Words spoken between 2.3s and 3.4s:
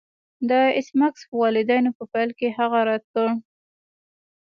کې هغه رد کړ